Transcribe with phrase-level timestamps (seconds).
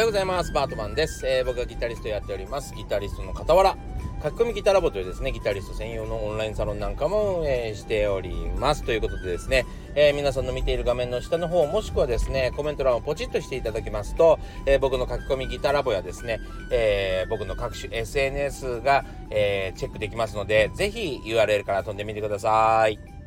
[0.00, 0.50] ようございます。
[0.52, 2.74] バートマンです、えー、僕はギタリストやっております。
[2.74, 3.76] ギタリストの傍ら
[4.22, 8.82] 書き込みギタラボというですねギタリスト専用のオンラインサロンなんかも運営しております。
[8.82, 16.40] ということでですね、えー、皆さんの見ている画面の下の方もしくはですねコメント欄をポチッとしていただきますと、えー、僕の書き込みギタラボやですね、
[16.70, 23.19] え僕の各種 SNS が、えチェックできますのでぜひ URL から飛んでみてください。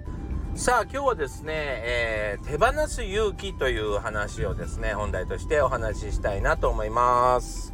[0.55, 7.73] さあ今日はですね、えー、手放す勇気という話をですね本題としてお話ししたいなと思います。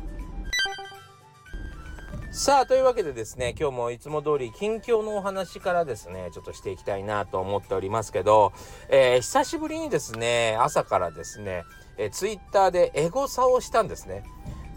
[2.32, 8.54] さあというわけでですね今日もいつも通り近況のお話からですねちょっとしていきたいなと思っておりますけど、
[8.88, 11.66] えー、久しぶりにですね朝からですね、
[11.98, 14.24] えー、ツイッターでエゴサをしたんですね。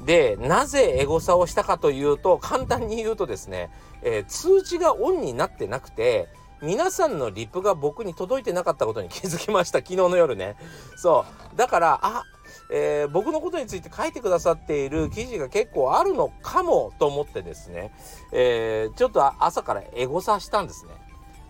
[0.04, 3.70] でなぜエゴサをしたかというと簡単に言うとですね、
[4.02, 6.28] えー、通知がオンになってなくて
[6.62, 9.78] 皆さんのリプが僕に届いてなかったことに気づきました。
[9.80, 10.56] 昨日の夜ね。
[10.96, 11.56] そう。
[11.56, 12.24] だからあ
[12.70, 17.92] えー、僕のことについて書いてくださっている記事が結構あるのかもと思ってですね、
[18.30, 20.92] えー、ちょっと朝からエゴサしたんですね。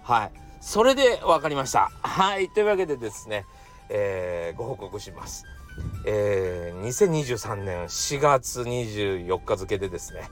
[0.03, 0.33] はい。
[0.61, 1.91] それで分かりました。
[2.03, 2.49] はい。
[2.49, 3.47] というわけでですね、
[3.89, 5.45] えー、ご報告します。
[6.07, 10.23] えー、2023年4月24日付でですね。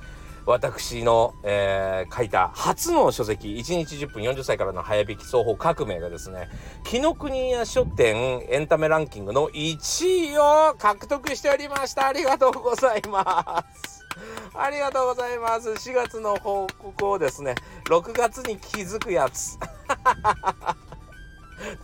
[0.50, 6.48] 私の、えー、書いた初の書籍、1日10分40歳からの早引き双方革命がですね、
[6.82, 12.08] 紀ノ国屋書店エンタメランキングの1位を獲得しておりました。
[12.08, 14.04] ありがとうございます。
[14.52, 15.70] ありがとうございます。
[15.70, 17.54] 4月の報告をですね、
[17.88, 19.56] 6月に気づくやつ。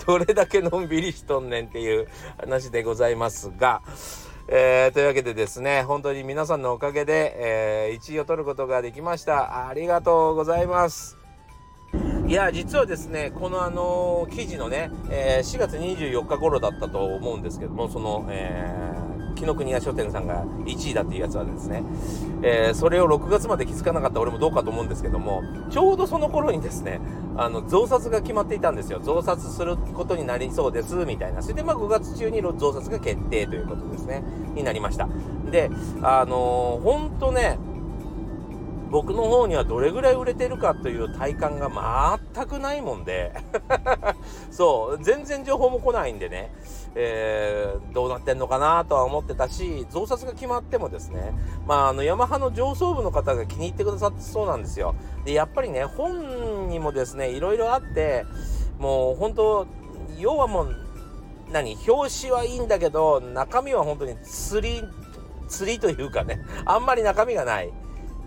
[0.05, 2.09] どれだけのんびりしとんねんっていう
[2.41, 3.81] 話でございますが、
[4.49, 7.35] えー、というわけでですね、本当に皆さんのおかげで、
[7.89, 9.69] えー、1位を取ることができました。
[9.69, 11.19] ありがとうございます。
[12.29, 18.86] いや、実はですね、このあの記事のね、えー、4月24日頃だったと思うんですけども、その、えー
[19.37, 21.85] 紀ノ国屋書店さんが1位だっていうやつはですね、
[22.43, 27.01] えー、それを6月まで気づかなかった俺もどうかと思うんですけども、ちょうどその頃にですね、
[27.37, 28.99] あの、増刷が決まっていたんですよ。
[29.01, 31.43] 増刷することになりそうです、みたいな。
[31.43, 34.23] それでまあ5月中に増刷が決定ということですね、
[34.55, 35.09] になりました。
[35.51, 35.71] で、
[36.03, 37.59] あのー、ほんとね、
[38.91, 43.33] 僕の方にはどれぐらい売れてるかという体感が全くないもんで。
[44.51, 46.53] そう全然情報も来ないんでね、
[46.95, 51.35] えー、どうなってんのかなとは思ってたし増刷が決まってもですね
[51.67, 54.95] まああのヤマハの上層部の方が気に入ってくださってそうなんですよ。
[55.25, 58.25] でやっぱりね本にもですねいろいろあって
[58.79, 59.67] もう本当
[60.19, 60.77] 要はもう
[61.53, 64.83] 何表紙はいいんだけど中身は本当に釣り
[65.49, 67.73] 釣りというかねあんまり中身がない。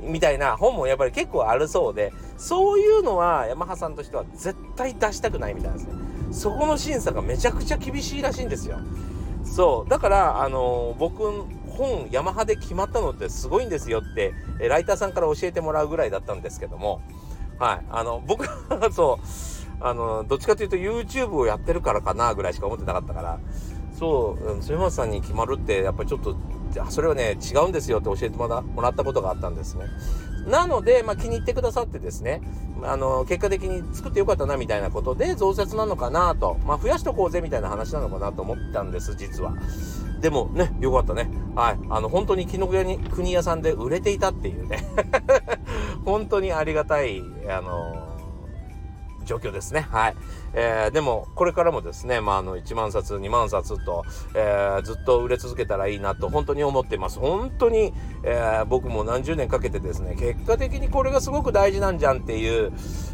[0.01, 5.93] みたいな本もやっぱり結構あるそうで、そういうのはヤマハさんとしては絶対出したくないみたいですね。
[6.31, 8.79] そこの審査がめちゃくちゃ厳しいらしいんですよ。
[9.43, 9.89] そう。
[9.89, 11.23] だから、あの、僕、
[11.69, 17.01] 本ヤマハで決まったのってすごいんですよって、えライターさんから教えてもらうぐらいだったんですけども、
[17.57, 17.85] はい。
[17.89, 19.25] あの、僕は そう、
[19.79, 23.39] あの、どっちかというと YouTube をやってるからかなぐらいしか思ってなかったから、
[23.97, 26.35] そう、末松さんに決まるって、やっぱりちょっと
[26.89, 29.85] それはね違うんですよって教えてもらったことがあったんですね。
[30.47, 32.41] なので、まあ、気に入ってくださってですね
[32.83, 39.53] あの結果的に作ってよかったなみたいなことで増設なのかなと、まあ、増やしとこうぜみたいな話なのかなと思ったんです実は。
[40.21, 41.29] でもねよかったね。
[41.55, 41.79] はい。
[41.89, 44.85] あの本当に紀ノ国屋さんで売れていたっていうね。
[46.03, 47.98] 本当にありがたいあの
[49.29, 49.87] 状況ですね。
[49.91, 50.15] はい。
[50.53, 54.03] えー、でも、これからもですね、まあ、あの、1万冊、2万冊と、
[54.33, 57.19] えー、ずっと売れ続けたらいいなと、本当に思っています。
[57.19, 62.71] 本当に、えー、僕も何十年かけてですね、結果的にこれがすごく大事なんじゃんっていう、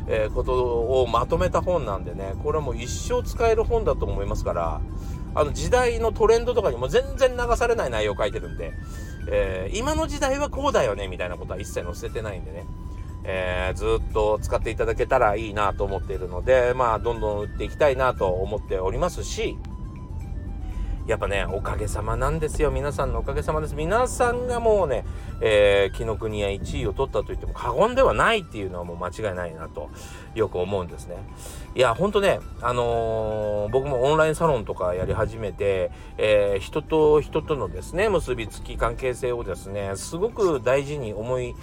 [0.07, 4.81] えことをまとめた本なんでね、これはもう一生使える本だと思いますから、
[5.33, 8.73] あの、時代のトレンドとかにも全然流されない内容を書いてるんで、
[9.27, 12.67] え今の時代はこうだよね、みたいなことは一切載せてないんでね。
[13.27, 19.57] えー、ずっと使っていただけたらいいなと思っているので、まあ、どんどん売っていきたいなと思っておりますし、
[21.07, 22.71] やっぱね、おかげさまなんですよ。
[22.71, 23.75] 皆さんのおかげさまです。
[23.75, 25.05] 皆さんがもうね、
[25.39, 29.91] えー、紀ノ国屋1位を取ったと言っても過言ではないっていうのはもう間違いないなと、
[30.33, 31.17] よく思うんですね。
[31.75, 41.53] いや、ほんとね、あのー、僕もオンラインサロンとかやり始めて、えー、人と人とのですね、結びつき関係性をですね、すごく大事に思い、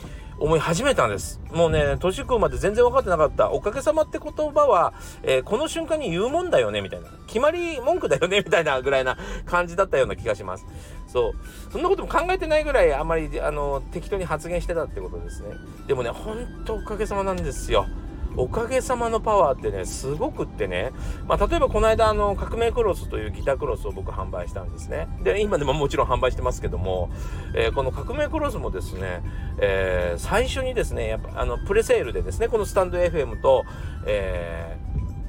[0.42, 1.40] 思い始めたんです。
[1.52, 3.52] もうね、年食うまで全然分かってなかった。
[3.52, 4.92] おかげさまって言葉は、
[5.22, 7.10] えー、この瞬間に言うもんだよね、みたいな。
[7.28, 9.16] 決まり文句だよね、 みたいなぐらいな
[9.46, 10.66] 感じだったような気がします。
[11.06, 11.72] そう。
[11.72, 15.50] そんなことも考えてないぐらい、あんまり、あの、適当に発言してたってことですね。
[15.86, 17.86] でもね、ほんとおかげさまなんですよ。
[18.36, 20.92] おかげさまのパワーってねすごくってね、
[21.26, 25.08] まあ、例えばこの間あの革命クロスというギタークロスを僕販売したんですね。
[25.22, 27.10] で今でももちろん販売してますけども、
[27.54, 29.22] えー、この革命クロスもですね、
[29.58, 33.64] えー、最初にですねやっぱあのプレセールでですねこのスタンド FM と、
[34.06, 34.78] え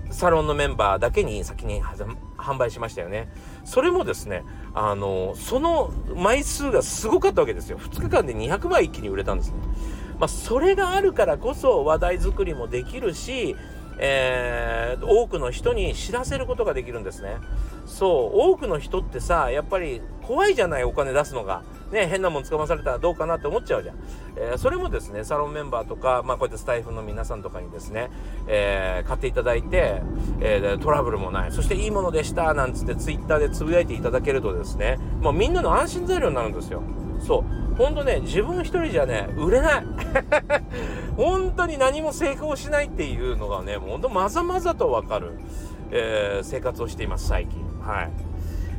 [0.10, 3.30] ー、サロンのメンバーだけに先に販売しましたよね。
[3.66, 7.80] それもですねあのその枚数がすごかったわけですよ。
[7.80, 9.58] 2日間で200枚一気に売れたんですね。
[10.24, 13.58] まあ、それがあるからこそ話題作りもできるし、
[13.98, 17.40] えー、多くの人に知らせることができるんですね。
[17.86, 21.64] そう多くの人ってさやっぱり怖いじゃないお金出すのが。
[21.92, 23.98] ね、変なもんつかまされたらどうかなって思っちゃうじゃん。
[24.38, 28.10] えー、それもですね、サロンメンバーとか、まあこうやってスタイフの皆さんとかにですね、
[28.48, 30.02] えー、買っていただいて、
[30.40, 31.52] え、トラブルもない。
[31.52, 36.82] そしていいものでした、なんつってツイッターでつぶやいていただけるとですね、もうみんなの安心材料になるんですよ。
[37.26, 37.76] そう。
[37.76, 39.86] ほんとね、自分一人じゃね、売れない。
[41.18, 45.40] 本当に何も成功しないっていうのがねもう、ほんとまざまざとわかる、
[45.92, 47.62] えー、生活をしています、最近。
[47.82, 48.33] はい。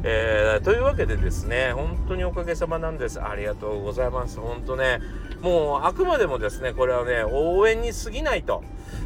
[0.07, 3.23] えー、というわけでですね、本当におかげさまなんです。
[3.23, 4.39] ありがとうございます。
[4.39, 5.01] 本当ね、
[5.41, 8.63] もうあくまでもですね、これはね、応援に過ぎないと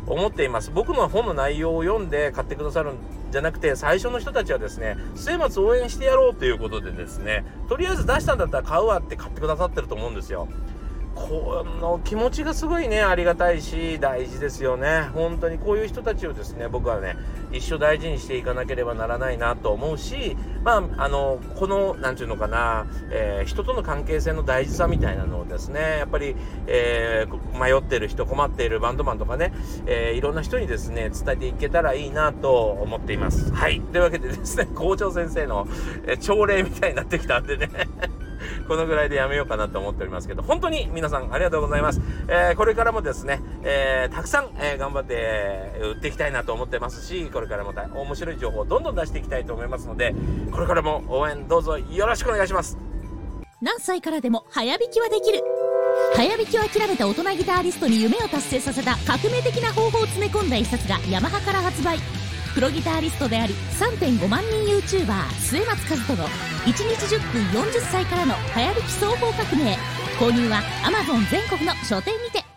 [0.09, 0.73] 思っています。
[0.73, 2.97] 僕の本の内容を読んで買ってくださるん
[3.31, 10.49] じゃなくて、最初の人たちはですね、末松応援してやろうということでですね、とりあえず出したんだったら買うわって買ってくださってると思うんですよ。
[11.15, 15.09] この気持ちがすごいねありがたいし大事ですよね。
[15.15, 17.17] 本当にこういう人たちをですね僕はね
[17.53, 29.53] 一生大事にしていかなければならないなと思うしまああのこの何て言うのかな、えー、人との関係性の大事さみたいなのをですねやっぱり、えー、迷ってる人困っているバンドマンとかね、
[29.87, 33.53] えー、いろんな人にですね伝えていけたらいいなと思っています。
[33.53, 33.81] はい。
[33.81, 35.67] というわけでですね校長先生の、
[36.07, 37.69] え朝礼みたいになってきたんでね。
[38.69, 42.01] このぐらいでやめようかなと思っておりますけど、本当に皆さんありがとうございます。
[42.29, 50.15] えー、これからもですね、えー、たくさん、えー、頑張って売っていきたいなと思ってますし、これからも面白い情報をどんどん出していきたいと思いますので、
[50.53, 52.79] これからも応援どうぞよろしくお願いします。
[53.61, 55.43] 何歳からでも早弾きはできる。
[56.15, 61.99] 早弾きを諦めた大人ギターリストに夢を達成させた革命的な方法を詰め込んだ一冊がヤマハから発売。
[62.55, 66.29] プロギタリストであり3.5万人 YouTuber 末松和人の
[66.69, 69.79] 1日10分40歳からの流行りき総合革命
[70.21, 72.48] 購入は Amazon 全国の書店にて。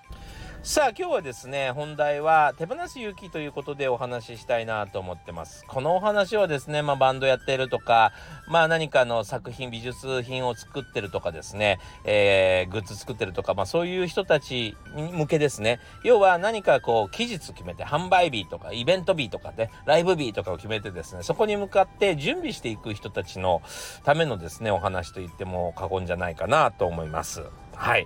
[0.63, 5.65] さあ今日はですね本題は手放す勇気ということでお話ししたいなと思ってます。
[5.67, 8.13] このお話はですねまあバンドやってるとか
[8.47, 15.79] まあ何かの作品美術品を作ってるとかですね、えー、グッズ作ってるとかまあそういう人たち向けですね。
[16.03, 23.63] 要は何かこう期日決めて販売日とかイベント日とかでライブ日とかを決めてですねそこに向かって準備していく人たちの
[24.03, 27.41] ためのですねお話と言っても過言じゃないかなと思います。
[27.75, 28.05] はい。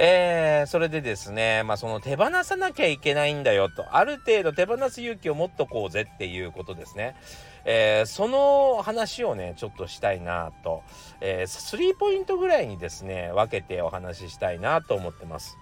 [0.00, 7.16] えー、それでですね、まあ、その手放さなきゃいけないんだよと、ある程度手放す勇気を持っとこうぜっていうことですね。
[7.64, 10.84] えー、その話をね、ちょっとしたいなと、
[11.20, 15.58] えー、3ポイントぐらいにですね、分けてお話ししたいなと思ってます。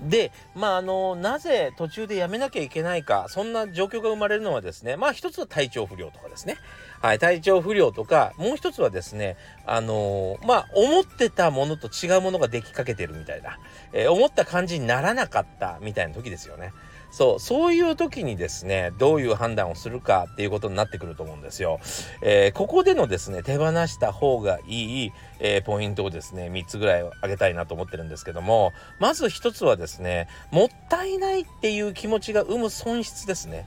[0.00, 6.56] で、まあ、あの、なぜ途中でやめなきゃいけないか、そんな状況が生まれるのはですね、まあ、一つは体調不良とかですね。
[7.04, 9.36] はい、体調不良とか、もう一つはですね、
[9.66, 13.58] あのー、まあ、思ってたものと違うものができかけてるみたいな、
[13.92, 16.72] えー、思った感じにならなかったみたいな時ですよね。
[17.10, 21.78] そう、そういう時にですね、どういう判断をするかっていうことになってくると思うんですよ。
[22.22, 33.66] えー、ここでのですね、手放した方がいい、えー、ポイントをですね、3つぐらい挙げたいなと思ってるんですけども、まず1つはですね、もったいないっていう気持ちが生む損失ですね。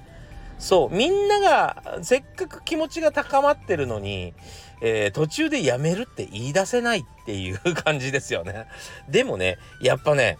[0.57, 4.33] そう、みんながせっかく気持ちが高まってるのに、
[4.81, 8.67] えー、途中でやめるって言い出せないっていう感じですよね。
[9.09, 10.37] でもね、やっぱね、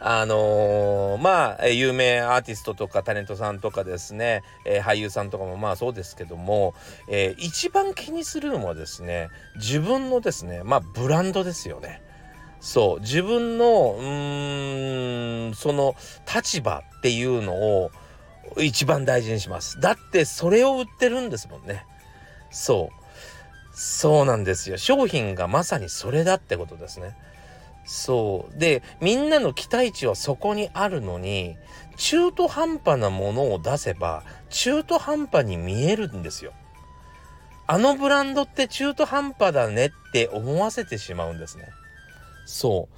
[0.00, 6.74] あのー、まあ、有名アーティストとかタレントさんとかですね、えー、俳優さんとかもまあそうですけども、
[7.08, 12.02] えー、一番気にするのはですね、自分のですね、まあブランドですよね。
[12.60, 15.94] そう、自分の、うーん、その
[16.32, 17.90] 立場っていうのを
[18.58, 19.80] 一番大事にします。
[19.80, 21.84] だってそれを売ってるんですもんね。
[22.50, 23.04] そう。
[23.76, 24.78] そうなんですよ。
[24.78, 27.16] 商品がまさにそれだってことですね。
[27.84, 28.58] そう。
[28.58, 31.56] で、みんなの期待値はそこにあるのに、
[31.96, 36.52] 中途半端なものを出せば、中途半端に見えるんですよ。
[37.66, 41.68] あのブランドって中途半端だねって思わせてしまうんですね。
[42.46, 42.88] そ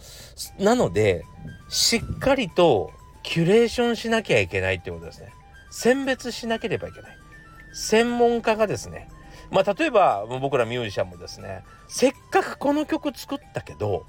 [0.58, 0.62] う。
[0.62, 1.24] なので、
[1.68, 2.90] しっかりと
[3.26, 5.32] キュレーションしなきゃいけないってことですね。
[5.70, 7.18] 選別しなければいけない。
[7.74, 9.08] 専門家がですね、
[9.50, 14.06] まあ例えば僕らミュージシャンもですね、せっかくこの曲作ったけど、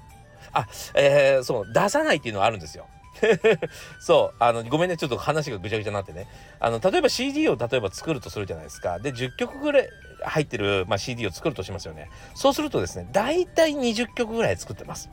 [0.52, 2.86] あ、えー、そう、出さないっていうのはあるんですよ。
[3.98, 6.28] そうあのごめんねちょっと話がぐちゃぐちゃになってね
[6.60, 9.88] あの例えば CD を例えば作るとするじゃないですかで10曲ぐらい
[10.22, 15.10] 入ってる、まあ、CD を作るとしますよねそうするとですね大体20曲ぐらい作ってます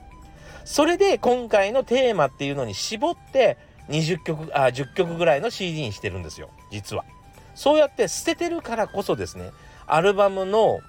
[0.66, 3.58] それで今回のテーマっていうのに絞って
[3.90, 6.50] 20曲あ10曲ぐらいの CD にしてるんですよ。
[6.72, 7.06] 実は。
[7.54, 9.52] そうやって捨ててるからこそですね
[9.88, 10.80] アルバムの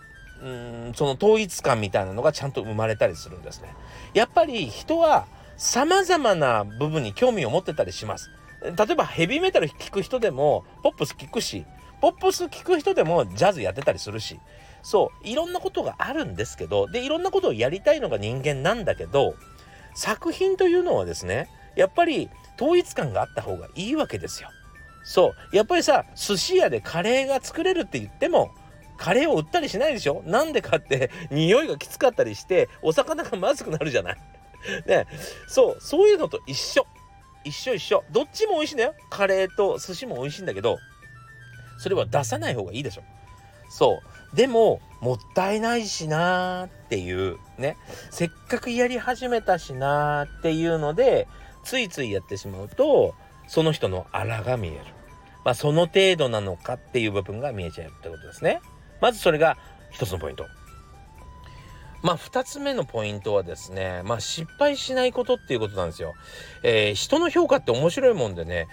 [0.43, 3.75] うんその統一感みたいなのがちゃんと生まれたりするんですね。
[4.15, 5.27] やっぱり人は
[5.57, 8.31] 様々な部分に興味を持ってたりします。
[8.63, 11.65] 例えばヘビーメタル聴く人でもポップス聴くし
[12.01, 14.39] ポップス聴く人でもジャズやってたりするし。
[14.87, 19.35] そういろんなことがあるんですけどでいろんなことをやりたいのが人間なんだけど
[19.97, 24.51] 作品というのはですねやっぱり統一感があった方がいいわけですよ。
[25.05, 25.57] そう。
[25.57, 28.51] やっぱりさ寿司屋でカレーが作れるって言っても
[28.97, 30.23] カレーを売ったりしないでしょ？
[30.27, 34.17] なんでかって 匂いがきつかったりしてお魚がまずくなるじゃない？
[34.87, 35.07] ね。
[35.47, 35.77] そう。
[35.81, 36.87] そういうのと一緒。
[37.45, 38.05] 一緒一緒。
[38.11, 38.95] どっちも美味しいんだよ。
[39.11, 40.79] カレーと寿司も美味しいんだけど
[41.79, 43.03] それは出さない方がいいでしょ。
[43.69, 44.01] そ
[44.33, 44.37] う。
[44.37, 47.77] でももったいないしなーっていうね。
[48.11, 51.29] せっかくやり始めたしなーっていうので
[51.67, 53.15] ついついやってしまうと
[53.49, 54.79] その人のあらが見える。
[55.45, 58.61] まあその程度なのかっていう部分が見えちゃうってことですね。
[59.01, 59.57] まずそれが
[59.91, 60.47] 一つのポイント。
[62.03, 66.15] まあ2つ目のポイントはですねまあ失敗しないことっていうことなんですよ、
[66.63, 68.69] えー、人の評価って面白いもんでね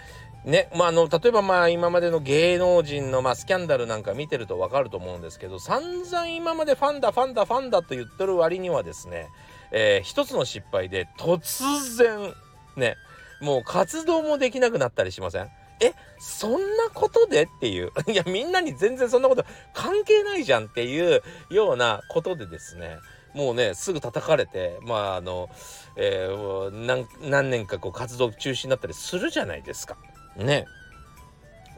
[0.46, 9.30] ねまあ、あの例えばまあ今までの芸能人のまあスキャンダルなんか見てると分かると思うんですけど散々今までファンだファンだファンだと言ってる割にはですね、
[9.72, 11.64] えー、一つの失敗で突
[11.96, 12.34] 然
[12.76, 12.96] ね。
[13.42, 15.50] もう活動もできなくなったりしません？
[15.82, 17.44] えそんなことで？
[17.44, 17.92] っていう。
[18.08, 22.98] いやみんなに全然そんなこと関係ないじゃんっていうようなことでですね。
[23.34, 25.50] もうねすぐ叩かれてまああの、
[25.98, 29.98] えー、何年かこう活動中止になったりするじゃないですか。
[30.38, 30.66] ね。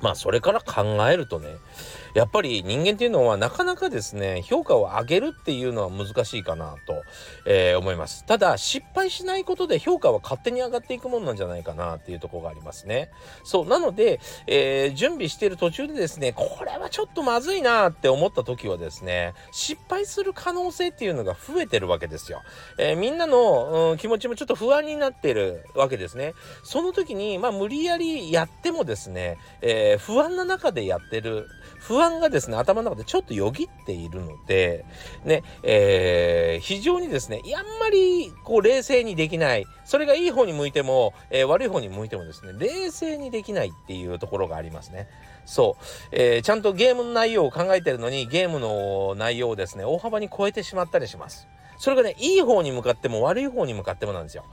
[0.01, 1.55] まあそれから考えるとね
[2.15, 7.03] やっぱり人間っていうのはなかなかですね評価を上げるっていうのは難しいかなと、
[7.45, 8.25] えー、思います。
[8.25, 13.11] ただ失敗しないことで評価は勝手に上がっていくもんなんじゃないかなっていうとこがありますね。
[13.43, 22.41] そうなので、えー、準備してる途中でですねこれはちょっとまずいなって思った時はですね失敗する可能性っていうのが増えてるわけですよ、
[22.77, 26.33] えー、みんなの、うん、気持ちもちょっと不安になってるわけですね。
[26.63, 31.47] その時にまあ無理やりやってもですね、え不安な中でやってる
[31.79, 34.85] 不安がですね、頭の中でちょっとよぎっているので、
[35.23, 45.07] ね、えー、非常にですね、あんまりこう冷静にできない、それがいい方に向いても、えー、悪い方に向いてもですね、冷静にできないっていうところがありますね。
[45.45, 51.47] そう、えー、ちゃんとゲームの内容を考えてるのに、ゲームの内容をですね、大幅に超えてしまったりします。
[51.77, 54.45] それがね、いい方に向かっても悪い方に向かってもなんですよ。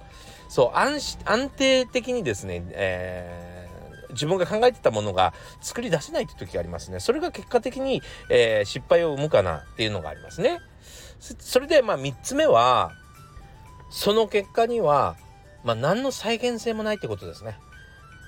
[0.48, 3.51] そう、安安定的にですね、えー
[4.12, 7.00] 自分が考えてたものが作り出せないって時がありますね。
[7.00, 10.58] それが結果的に、えー、失敗を生むかなっていうのがありますね。
[11.20, 12.92] それでまあ3つ目は
[13.90, 15.16] その結果には
[15.64, 17.58] まあ何の再現性もないってことですね。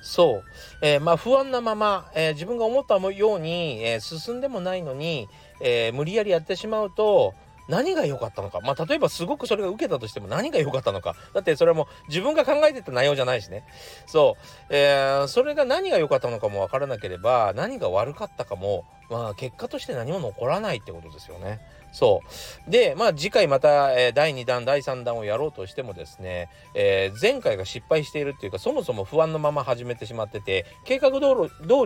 [0.03, 0.45] そう、
[0.83, 5.29] えー、まあ不安なまま、えー、自分が思ったように、えー、進んでもないのに、
[5.61, 7.35] え無理やりやってしまうと
[7.69, 8.61] 何が良かったのか。
[8.61, 11.15] まあ例えばすごくそれが受けたとしても何が良かったのか。
[11.33, 13.65] だってそれはもう自分が考えてた内容じゃないしね。
[14.07, 21.61] そう、えー、それが何が良かったのかもわからなければ何が悪かったかもまあ結果として何も残らないってことですよね。
[21.95, 22.23] そ
[22.67, 22.71] う。
[22.71, 31.21] で、まあ次回また、えー、第2弾、第3弾をやろうとしてもですね、えー、前回が失敗しているっていうか、そもそも不安のまま始めてしまってて、計画通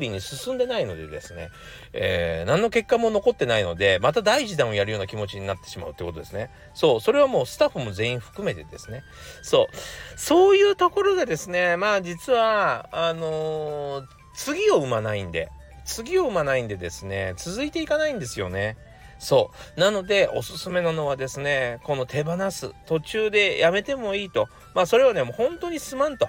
[0.00, 1.50] りに進んでないのでですね、
[1.92, 6.50] えー、何の結果も残ってないので、また第1弾をやるような気持ちになってしまうってことですね。
[6.72, 7.00] そう。
[7.02, 9.02] それはもうスタッフも全員含めてですね。
[9.42, 9.76] そう。
[10.18, 15.50] そういうところがですね、まあ実は、あの次を生まないんで、
[15.84, 18.78] 次を生まないんでですね、続いていかないんですよね。
[19.18, 19.80] そう。
[19.80, 22.72] なので、おすすめなのはですね、この手放す。
[22.86, 24.48] 途中でやめてもいいと。
[24.74, 26.28] まあ、それはね、もう本当にすまんと。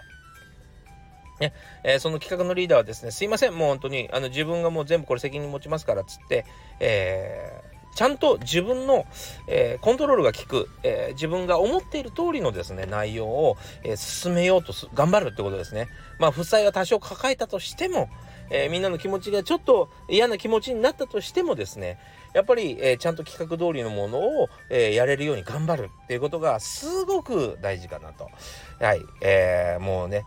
[1.39, 1.53] ね、
[1.84, 6.46] えー、その企画のリーダーはですね、すいません、もう本当に、あの、自分がもう全部これ責任持ちますからっ、つって、
[6.79, 9.05] えー、ちゃんと自分の、
[9.48, 15.88] えー、コントロールが効く、えー、自分が思っている通りのですね、内容を、えー、進めようとす頑張るってことですね。
[16.17, 18.10] まあ、負債が多少抱えたとしても、
[18.50, 22.00] えー、みんなの気持ちがちょっと嫌な気持ちになったとしてもですね
[22.33, 28.29] やっぱり、えー、ちゃんと企画通りのものを、えー、やれるように頑張るっていうことがすごく大事かなと。
[28.79, 30.25] はい、えー、もうね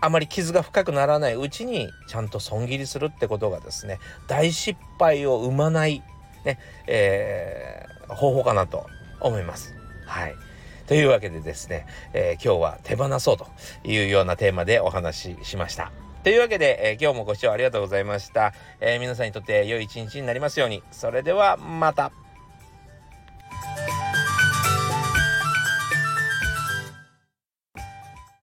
[0.00, 3.98] あまり傷が深くならないうちにちゃんと損切りするってことがですね
[4.28, 6.02] 大失敗を生まない、
[6.44, 8.86] ねえー、方法かなと
[9.20, 9.74] 思います。
[10.06, 10.34] はい
[10.86, 13.46] というわけでですね、えー、今日は手放そうと
[13.84, 15.92] いうようなテーマでお話ししました。
[16.28, 18.52] というわけで、えー、今日もご視聴ありがとうございました。
[18.80, 20.82] えー、皆さんにとって良い一日になりますように。
[20.90, 22.12] それではまた。